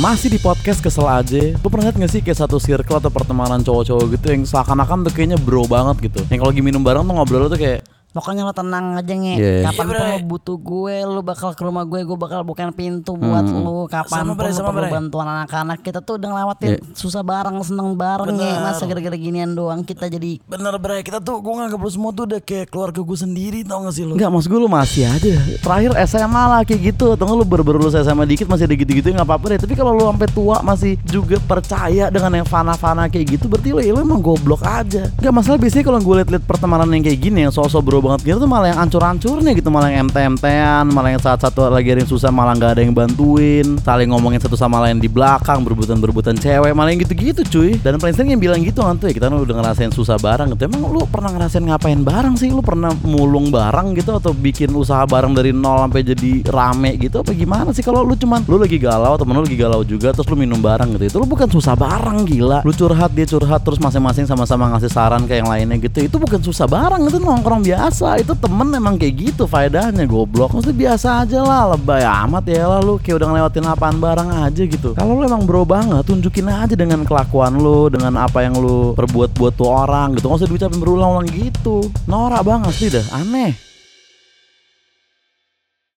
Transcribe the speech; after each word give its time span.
Masih 0.00 0.32
di 0.32 0.40
podcast 0.40 0.80
kesel 0.80 1.04
aja. 1.04 1.52
Lu 1.60 1.68
pernah 1.68 1.92
liat 1.92 2.00
gak 2.00 2.08
sih 2.08 2.24
kayak 2.24 2.40
satu 2.40 2.56
circle 2.56 3.04
atau 3.04 3.12
pertemanan 3.12 3.60
cowok-cowok 3.60 4.16
gitu 4.16 4.26
Yang 4.32 4.48
seakan-akan 4.48 5.04
tuh 5.04 5.12
kayaknya 5.12 5.36
bro 5.36 5.68
banget 5.68 6.08
gitu. 6.08 6.24
Yang 6.32 6.40
kalau 6.40 6.50
lagi 6.56 6.64
minum 6.64 6.80
bareng 6.80 7.04
tuh 7.04 7.12
ngobrol 7.12 7.52
tuh 7.52 7.60
kayak 7.60 7.84
Pokoknya 8.10 8.42
lo 8.42 8.50
tenang 8.50 8.96
aja 8.96 9.12
nge 9.12 9.34
Iya. 9.36 9.52
Kapan 9.64 9.84
Iya, 9.84 9.92
pun 9.92 10.02
lo 10.02 10.18
butuh 10.28 10.56
gue 10.58 10.94
Lo 11.04 11.20
bakal 11.20 11.50
ke 11.50 11.62
rumah 11.62 11.84
gue 11.84 12.02
Gue 12.02 12.14
bakal 12.14 12.42
bukain 12.42 12.70
pintu 12.70 13.14
buat 13.14 13.42
Hmm. 13.42 13.62
lo 13.62 13.86
Kapan 13.86 14.18
Sama, 14.20 14.32
pun 14.32 14.36
Bre, 14.36 14.48
lo 14.48 14.52
sama, 14.52 14.68
perlu 14.68 14.80
Bre. 14.80 14.90
bantuan 14.92 15.26
anak-anak 15.28 15.78
Kita 15.78 15.98
tuh 16.00 16.16
udah 16.16 16.28
ngelewatin 16.28 16.68
Iya. 16.68 16.78
susah 16.92 17.22
bareng 17.22 17.56
Seneng 17.60 17.94
bareng 17.94 18.34
Bener. 18.34 18.50
ya 18.50 18.58
Masa 18.60 18.82
gara-gara 18.84 19.14
ginian 19.14 19.50
doang 19.50 19.80
Kita 19.80 20.06
jadi 20.06 20.42
Bener 20.42 20.74
bre, 20.76 21.00
kita 21.00 21.18
tuh 21.18 21.38
gue 21.38 21.52
nganggap 21.52 21.78
lu 21.78 21.88
semua 21.88 22.10
tuh 22.10 22.26
udah 22.26 22.40
kayak 22.40 22.66
keluarga 22.68 23.00
gue 23.00 23.14
sendiri 23.16 23.58
tau 23.62 23.78
gak 23.80 23.92
sih 23.92 24.02
lu? 24.02 24.14
Enggak 24.14 24.30
maksud 24.30 24.48
gue 24.48 24.58
lu 24.58 24.68
masih 24.68 25.06
aja 25.06 25.34
Terakhir 25.56 25.90
SMA 26.04 26.42
lah 26.48 26.60
kayak 26.62 26.80
gitu 26.90 27.04
Atau 27.10 27.24
nggak 27.24 27.36
lu 27.36 27.44
baru-baru 27.44 27.78
lulus 27.78 27.94
SMA 27.96 28.26
dikit 28.26 28.46
masih 28.46 28.64
ada 28.64 28.74
gitu-gitu 28.74 29.06
nggak 29.08 29.22
apa-apa 29.24 29.46
deh 29.48 29.60
Tapi 29.60 29.74
kalau 29.74 29.92
lu 29.92 30.04
sampai 30.04 30.28
tua 30.28 30.56
masih 30.60 30.98
juga 31.04 31.38
percaya 31.40 32.08
dengan 32.08 32.32
yang 32.34 32.44
fana-fana 32.44 33.06
kayak 33.06 33.26
gitu 33.30 33.46
Berarti 33.46 33.70
lu, 33.70 33.78
ya 33.78 33.92
lu 33.92 34.00
emang 34.00 34.18
goblok 34.18 34.60
aja 34.60 35.06
Enggak 35.12 35.32
masalah 35.32 35.56
biasanya 35.56 35.84
kalau 35.84 35.98
gue 36.00 36.14
liat-liat 36.16 36.42
pertemanan 36.42 36.90
yang 36.90 37.02
kayak 37.02 37.20
gini 37.20 37.38
Yang 37.42 37.54
sosok 37.56 37.80
bro 37.80 37.99
banget 38.00 38.20
gitu 38.32 38.38
tuh 38.42 38.50
malah 38.50 38.72
yang 38.72 38.80
ancur-ancurnya 38.82 39.52
gitu 39.52 39.68
Malah 39.68 39.88
yang 39.92 40.08
MT-MTan 40.08 40.84
Malah 40.90 41.10
yang 41.14 41.22
saat 41.22 41.38
satu 41.44 41.68
lagi 41.68 41.92
ada 41.92 42.00
yang 42.02 42.10
susah 42.10 42.32
malah 42.32 42.56
nggak 42.56 42.70
ada 42.74 42.82
yang 42.82 42.96
bantuin 42.96 43.78
Saling 43.84 44.08
ngomongin 44.10 44.40
satu 44.40 44.56
sama 44.56 44.80
lain 44.82 44.98
di 44.98 45.06
belakang 45.06 45.62
Berebutan-berebutan 45.62 46.34
cewek 46.40 46.72
Malah 46.72 46.90
yang 46.90 47.00
gitu-gitu 47.04 47.44
cuy. 47.46 47.70
Dan 47.78 48.00
paling 48.00 48.16
sering 48.16 48.30
yang 48.32 48.42
bilang 48.42 48.60
gitu 48.64 48.80
kan 48.80 48.96
tuh 48.96 49.12
ya 49.12 49.14
Kita 49.14 49.28
kan 49.28 49.36
udah 49.38 49.54
ngerasain 49.60 49.92
susah 49.92 50.16
bareng 50.16 50.56
gitu. 50.56 50.66
Emang 50.66 50.88
lu 50.88 51.04
pernah 51.06 51.30
ngerasain 51.36 51.62
ngapain 51.62 52.00
bareng 52.00 52.34
sih? 52.40 52.48
Lu 52.48 52.64
pernah 52.64 52.90
mulung 53.04 53.52
bareng 53.52 53.92
gitu 53.94 54.16
Atau 54.16 54.32
bikin 54.32 54.72
usaha 54.72 55.04
bareng 55.04 55.36
dari 55.36 55.52
nol 55.52 55.84
sampai 55.84 56.02
jadi 56.02 56.32
rame 56.48 56.96
gitu 56.96 57.20
Apa 57.20 57.36
gimana 57.36 57.70
sih? 57.76 57.84
Kalau 57.84 58.02
lu 58.02 58.16
cuman 58.16 58.42
Lu 58.48 58.56
lagi 58.56 58.80
galau 58.80 59.20
temen 59.20 59.36
lu 59.36 59.44
lagi 59.44 59.58
galau 59.60 59.84
juga 59.84 60.16
Terus 60.16 60.26
lu 60.26 60.36
minum 60.40 60.58
bareng 60.58 60.96
gitu 60.96 61.04
Itu 61.04 61.16
lu 61.20 61.28
bukan 61.28 61.46
susah 61.46 61.76
bareng 61.76 62.24
gila. 62.24 62.64
Lu 62.64 62.72
curhat 62.72 63.12
dia 63.12 63.28
curhat 63.28 63.60
Terus 63.62 63.78
masing-masing 63.78 64.24
sama-sama 64.24 64.72
ngasih 64.74 64.90
saran 64.90 65.28
ke 65.28 65.36
yang 65.36 65.46
lainnya 65.50 65.76
gitu 65.76 66.08
Itu 66.08 66.16
bukan 66.16 66.40
susah 66.40 66.64
bareng 66.64 67.04
Itu 67.04 67.20
nongkrong 67.20 67.62
biasa 67.66 67.89
Itu 68.22 68.34
temen 68.38 68.70
emang 68.72 68.96
kayak 68.96 69.14
gitu 69.18 69.44
faedahnya 69.44 70.06
goblok. 70.06 70.54
Maksudnya 70.54 70.78
biasa 70.90 71.26
aja 71.26 71.38
lah 71.42 71.74
Lebay 71.76 72.02
amat 72.02 72.44
ya 72.48 72.64
lah 72.66 72.80
lu. 72.80 72.96
Kayak 73.02 73.22
udah 73.22 73.28
ngelewatin 73.30 73.66
apaan 73.66 73.96
bareng 73.98 74.30
aja 74.30 74.62
gitu. 74.64 74.94
Kalau 74.94 75.18
lu 75.18 75.26
emang 75.26 75.44
bro 75.44 75.62
banget 75.66 76.02
Tunjukin 76.06 76.48
aja 76.48 76.74
dengan 76.74 77.04
kelakuan 77.04 77.58
lu 77.58 77.90
Dengan 77.92 78.16
apa 78.18 78.42
yang 78.42 78.58
lu 78.58 78.94
perbuat 78.94 79.36
buat 79.36 79.52
tuh 79.54 79.68
orang 79.68 80.16
gitu. 80.16 80.30
Nggak 80.30 80.40
usah 80.42 80.48
diucapin 80.50 80.78
berulang-ulang 80.80 81.28
gitu. 81.30 81.86
Norak 82.06 82.42
banget 82.46 82.72
sih 82.74 82.88
dah 82.90 83.04
Aneh 83.14 83.69